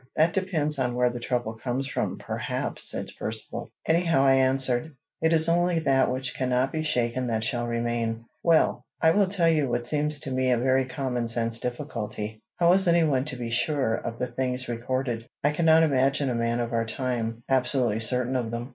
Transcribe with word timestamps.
"That 0.15 0.33
depends 0.33 0.79
on 0.79 0.95
where 0.95 1.11
the 1.11 1.19
trouble 1.19 1.53
comes 1.53 1.87
from, 1.87 2.17
perhaps," 2.17 2.89
said 2.89 3.11
Percivale. 3.19 3.69
"Anyhow," 3.85 4.25
I 4.25 4.33
answered, 4.33 4.95
"it 5.21 5.31
is 5.31 5.47
only 5.47 5.77
that 5.81 6.09
which 6.09 6.33
cannot 6.33 6.71
be 6.71 6.81
shaken 6.81 7.27
that 7.27 7.43
shall 7.43 7.67
remain." 7.67 8.25
"Well, 8.41 8.83
I 8.99 9.11
will 9.11 9.27
tell 9.27 9.47
you 9.47 9.69
what 9.69 9.85
seems 9.85 10.19
to 10.21 10.31
me 10.31 10.49
a 10.49 10.57
very 10.57 10.85
common 10.85 11.27
sense 11.27 11.59
difficulty. 11.59 12.41
How 12.55 12.73
is 12.73 12.87
any 12.87 13.03
one 13.03 13.25
to 13.25 13.35
be 13.35 13.51
sure 13.51 13.93
of 13.93 14.17
the 14.17 14.25
things 14.25 14.67
recorded? 14.67 15.27
I 15.43 15.51
cannot 15.51 15.83
imagine 15.83 16.31
a 16.31 16.33
man 16.33 16.61
of 16.61 16.73
our 16.73 16.85
time 16.87 17.43
absolutely 17.47 17.99
certain 17.99 18.35
of 18.35 18.49
them. 18.49 18.69